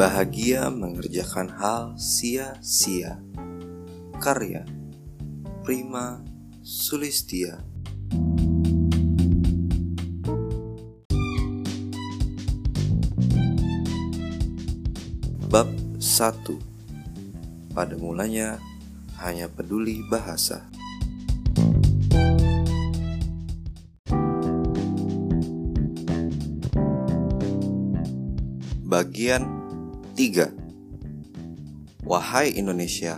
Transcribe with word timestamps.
Bahagia 0.00 0.72
mengerjakan 0.72 1.60
hal 1.60 1.92
sia-sia. 2.00 3.20
Karya 4.16 4.64
Prima 5.60 6.24
Sulistia. 6.64 7.60
Bab 15.52 15.68
1 16.00 17.76
Pada 17.76 17.92
mulanya 18.00 18.56
hanya 19.20 19.52
peduli 19.52 20.00
bahasa. 20.08 20.64
Bagian 28.80 29.59
3 30.20 32.04
Wahai 32.04 32.52
Indonesia, 32.52 33.16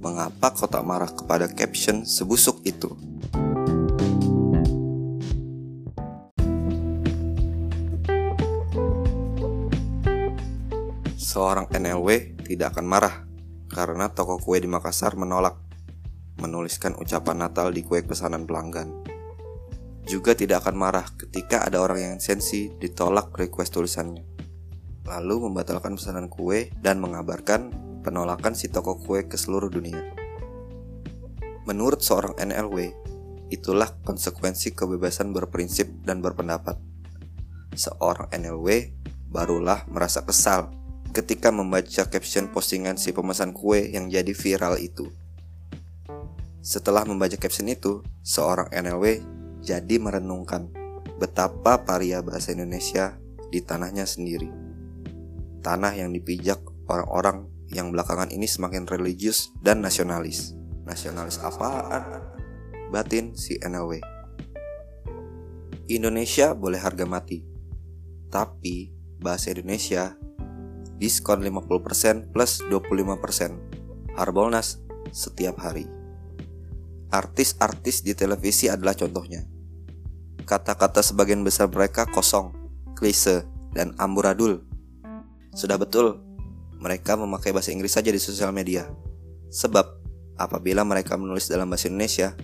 mengapa 0.00 0.56
kau 0.56 0.64
tak 0.64 0.80
marah 0.80 1.12
kepada 1.12 1.52
caption 1.52 2.08
sebusuk 2.08 2.64
itu? 2.64 2.96
Seorang 11.20 11.68
NLW 11.76 12.40
tidak 12.40 12.72
akan 12.72 12.88
marah 12.88 13.28
karena 13.68 14.08
toko 14.08 14.40
kue 14.40 14.56
di 14.64 14.68
Makassar 14.72 15.20
menolak 15.20 15.60
menuliskan 16.40 16.96
ucapan 16.96 17.44
Natal 17.44 17.68
di 17.68 17.84
kue 17.84 18.00
pesanan 18.00 18.48
pelanggan. 18.48 18.88
Juga 20.08 20.32
tidak 20.32 20.64
akan 20.64 20.76
marah 20.88 21.04
ketika 21.20 21.68
ada 21.68 21.84
orang 21.84 22.16
yang 22.16 22.16
sensi 22.16 22.72
ditolak 22.80 23.36
request 23.36 23.76
tulisannya 23.76 24.33
lalu 25.04 25.48
membatalkan 25.48 26.00
pesanan 26.00 26.32
kue 26.32 26.72
dan 26.80 26.96
mengabarkan 27.00 27.72
penolakan 28.00 28.56
si 28.56 28.72
toko 28.72 28.96
kue 28.96 29.24
ke 29.28 29.36
seluruh 29.36 29.68
dunia. 29.68 30.00
Menurut 31.64 32.04
seorang 32.04 32.36
NLW, 32.36 32.92
itulah 33.48 33.92
konsekuensi 34.04 34.76
kebebasan 34.76 35.32
berprinsip 35.32 35.88
dan 36.04 36.20
berpendapat. 36.20 36.76
Seorang 37.72 38.28
NLW 38.32 38.92
barulah 39.28 39.84
merasa 39.88 40.24
kesal 40.24 40.72
ketika 41.16 41.48
membaca 41.48 42.04
caption 42.08 42.52
postingan 42.52 43.00
si 43.00 43.16
pemesan 43.16 43.56
kue 43.56 43.92
yang 43.92 44.12
jadi 44.12 44.32
viral 44.36 44.76
itu. 44.80 45.08
Setelah 46.64 47.04
membaca 47.04 47.36
caption 47.36 47.68
itu, 47.68 48.00
seorang 48.24 48.72
NLW 48.72 49.20
jadi 49.60 49.96
merenungkan 50.00 50.68
betapa 51.20 51.84
paria 51.84 52.20
bahasa 52.24 52.52
Indonesia 52.52 53.16
di 53.52 53.60
tanahnya 53.60 54.08
sendiri 54.08 54.63
tanah 55.64 55.96
yang 55.96 56.12
dipijak 56.12 56.60
orang-orang 56.84 57.48
yang 57.72 57.88
belakangan 57.88 58.28
ini 58.28 58.44
semakin 58.44 58.84
religius 58.84 59.48
dan 59.64 59.80
nasionalis. 59.80 60.52
Nasionalis 60.84 61.40
apaan? 61.40 62.04
Batin 62.92 63.32
si 63.32 63.56
NLW. 63.64 64.04
Indonesia 65.88 66.52
boleh 66.52 66.76
harga 66.76 67.08
mati. 67.08 67.40
Tapi 68.28 68.92
bahasa 69.24 69.56
Indonesia 69.56 70.12
diskon 71.00 71.40
50% 71.40 72.30
plus 72.30 72.60
25% 72.68 74.14
Harbolnas 74.14 74.84
setiap 75.10 75.58
hari. 75.64 75.88
Artis-artis 77.10 78.04
di 78.04 78.12
televisi 78.12 78.70
adalah 78.70 78.94
contohnya. 78.94 79.42
Kata-kata 80.44 81.00
sebagian 81.00 81.42
besar 81.42 81.72
mereka 81.72 82.04
kosong, 82.10 82.52
klise, 82.94 83.48
dan 83.74 83.96
amburadul 83.98 84.62
sudah 85.54 85.78
betul, 85.78 86.18
mereka 86.82 87.14
memakai 87.14 87.54
bahasa 87.54 87.70
Inggris 87.70 87.94
saja 87.94 88.10
di 88.10 88.18
sosial 88.18 88.50
media. 88.50 88.90
Sebab, 89.54 89.86
apabila 90.34 90.82
mereka 90.82 91.14
menulis 91.14 91.46
dalam 91.46 91.70
bahasa 91.70 91.86
Indonesia, 91.86 92.34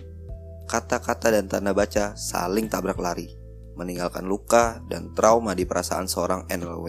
kata-kata 0.71 1.35
dan 1.35 1.51
tanda 1.51 1.75
baca 1.75 2.15
saling 2.15 2.71
tabrak 2.71 2.95
lari, 2.95 3.27
meninggalkan 3.75 4.23
luka 4.23 4.79
dan 4.87 5.11
trauma 5.11 5.51
di 5.51 5.67
perasaan 5.67 6.07
seorang 6.07 6.47
NLW. 6.47 6.87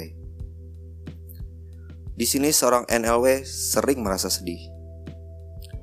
Di 2.14 2.26
sini 2.28 2.54
seorang 2.54 2.86
NLW 2.86 3.42
sering 3.42 3.98
merasa 4.06 4.30
sedih. 4.30 4.62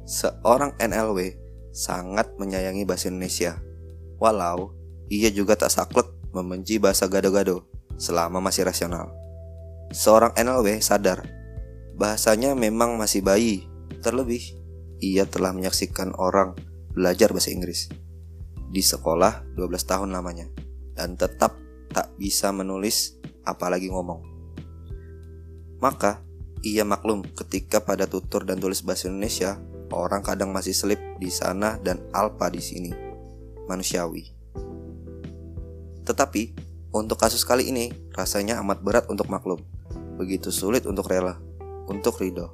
Seorang 0.07 0.79
NLW 0.79 1.35
sangat 1.75 2.31
menyayangi 2.39 2.87
bahasa 2.87 3.11
Indonesia, 3.11 3.59
walau 4.17 4.71
ia 5.11 5.27
juga 5.29 5.59
tak 5.59 5.73
saklek 5.73 6.07
membenci 6.31 6.79
bahasa 6.79 7.11
gado-gado 7.11 7.67
selama 7.99 8.39
masih 8.39 8.63
rasional. 8.63 9.11
Seorang 9.89 10.37
NLW 10.37 10.85
sadar 10.85 11.25
bahasanya 11.97 12.53
memang 12.53 12.93
masih 13.01 13.25
bayi, 13.25 13.65
terlebih 14.05 14.53
ia 15.01 15.25
telah 15.25 15.49
menyaksikan 15.49 16.13
orang 16.13 16.53
belajar 16.93 17.33
bahasa 17.33 17.49
Inggris 17.49 17.89
di 18.69 18.85
sekolah 18.85 19.57
12 19.57 19.65
tahun 19.89 20.13
lamanya 20.13 20.45
dan 20.93 21.17
tetap 21.17 21.57
tak 21.89 22.13
bisa 22.21 22.53
menulis 22.53 23.17
apalagi 23.41 23.89
ngomong. 23.89 24.21
Maka 25.81 26.21
ia 26.61 26.85
maklum 26.85 27.25
ketika 27.25 27.81
pada 27.81 28.05
tutur 28.05 28.45
dan 28.45 28.61
tulis 28.61 28.85
bahasa 28.85 29.09
Indonesia 29.09 29.57
orang 29.89 30.21
kadang 30.21 30.53
masih 30.53 30.77
selip 30.77 31.01
di 31.17 31.33
sana 31.33 31.81
dan 31.81 31.97
alpa 32.13 32.53
di 32.53 32.61
sini. 32.61 32.93
Manusiawi. 33.65 34.37
Tetapi 36.05 36.41
untuk 36.93 37.17
kasus 37.17 37.41
kali 37.41 37.73
ini 37.73 37.89
rasanya 38.13 38.61
amat 38.61 38.85
berat 38.85 39.05
untuk 39.09 39.33
maklum 39.33 39.78
begitu 40.19 40.51
sulit 40.51 40.83
untuk 40.83 41.07
rela, 41.07 41.39
untuk 41.87 42.19
ridho. 42.19 42.51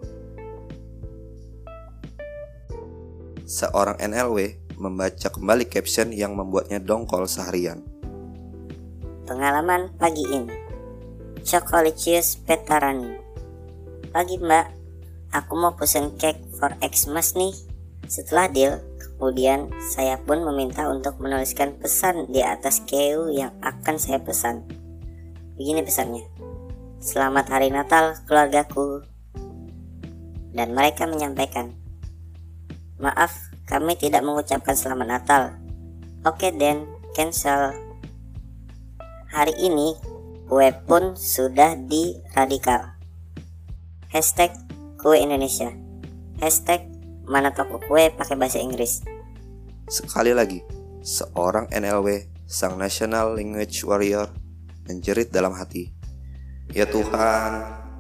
Seorang 3.50 3.98
NLW 3.98 4.62
membaca 4.78 5.34
kembali 5.34 5.66
caption 5.66 6.14
yang 6.14 6.38
membuatnya 6.38 6.78
dongkol 6.78 7.26
seharian. 7.26 7.82
Pengalaman 9.26 9.90
pagi 9.98 10.22
ini. 10.30 10.54
Chocolicious 11.42 12.38
Petarani. 12.46 13.18
Pagi 14.14 14.38
mbak, 14.38 14.66
aku 15.34 15.54
mau 15.58 15.74
pesen 15.74 16.14
cake 16.22 16.42
for 16.62 16.74
Xmas 16.82 17.34
nih. 17.34 17.54
Setelah 18.06 18.50
deal, 18.50 18.74
kemudian 18.98 19.74
saya 19.94 20.22
pun 20.22 20.46
meminta 20.46 20.86
untuk 20.90 21.18
menuliskan 21.18 21.74
pesan 21.82 22.30
di 22.30 22.46
atas 22.46 22.86
keu 22.86 23.34
yang 23.34 23.54
akan 23.66 23.98
saya 23.98 24.22
pesan. 24.22 24.66
Begini 25.58 25.82
pesannya. 25.82 26.35
Selamat 27.06 27.46
Hari 27.54 27.70
Natal 27.70 28.18
keluargaku. 28.26 29.06
Dan 30.58 30.74
mereka 30.74 31.06
menyampaikan, 31.06 31.78
Maaf, 32.98 33.30
kami 33.70 33.94
tidak 33.94 34.26
mengucapkan 34.26 34.74
selamat 34.74 35.08
Natal. 35.14 35.54
Oke 36.26 36.50
Den, 36.50 36.90
cancel. 37.14 37.78
Hari 39.30 39.54
ini, 39.62 39.94
kue 40.50 40.74
pun 40.90 41.14
sudah 41.14 41.78
di 41.78 42.18
radikal. 42.34 42.98
Hashtag 44.10 44.58
kue 44.98 45.22
Indonesia. 45.22 45.70
Hashtag 46.42 46.90
mana 47.30 47.54
toko 47.54 47.78
kue 47.86 48.10
pakai 48.18 48.34
bahasa 48.34 48.58
Inggris. 48.58 49.06
Sekali 49.94 50.34
lagi, 50.34 50.66
seorang 51.06 51.70
NLW, 51.70 52.26
sang 52.50 52.82
National 52.82 53.38
Language 53.38 53.86
Warrior, 53.86 54.34
menjerit 54.90 55.30
dalam 55.30 55.54
hati. 55.54 55.95
Ya 56.74 56.90
Tuhan, 56.90 57.52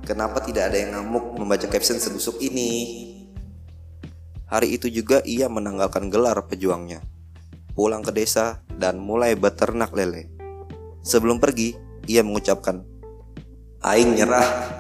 kenapa 0.05 0.41
tidak 0.41 0.73
ada 0.73 0.77
yang 0.81 0.91
ngamuk 0.97 1.37
membaca 1.37 1.67
caption 1.69 2.01
sebusuk 2.01 2.41
ini? 2.41 2.71
Hari 4.49 4.77
itu 4.77 4.89
juga 4.89 5.21
ia 5.25 5.49
menanggalkan 5.49 6.09
gelar 6.09 6.37
pejuangnya, 6.45 7.01
pulang 7.77 8.01
ke 8.05 8.13
desa 8.13 8.61
dan 8.77 9.01
mulai 9.01 9.33
beternak 9.33 9.93
lele. 9.93 10.29
Sebelum 11.05 11.37
pergi, 11.37 11.77
ia 12.09 12.25
mengucapkan, 12.25 12.85
Aing 13.85 14.17
nyerah, 14.17 14.74